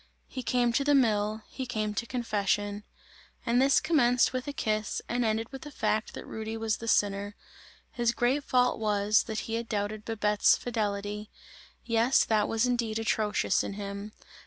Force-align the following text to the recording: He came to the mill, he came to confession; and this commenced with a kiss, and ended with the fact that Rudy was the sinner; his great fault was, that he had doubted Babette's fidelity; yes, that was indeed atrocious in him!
He 0.27 0.41
came 0.41 0.73
to 0.73 0.83
the 0.83 0.95
mill, 0.95 1.43
he 1.47 1.67
came 1.67 1.93
to 1.93 2.07
confession; 2.07 2.83
and 3.45 3.61
this 3.61 3.79
commenced 3.79 4.33
with 4.33 4.47
a 4.47 4.51
kiss, 4.51 4.99
and 5.07 5.23
ended 5.23 5.51
with 5.51 5.61
the 5.61 5.69
fact 5.69 6.15
that 6.15 6.25
Rudy 6.25 6.57
was 6.57 6.77
the 6.77 6.87
sinner; 6.87 7.35
his 7.91 8.11
great 8.11 8.43
fault 8.43 8.79
was, 8.79 9.21
that 9.25 9.41
he 9.41 9.53
had 9.53 9.69
doubted 9.69 10.03
Babette's 10.03 10.57
fidelity; 10.57 11.29
yes, 11.85 12.25
that 12.25 12.47
was 12.47 12.65
indeed 12.65 12.97
atrocious 12.97 13.63
in 13.63 13.73
him! 13.73 14.13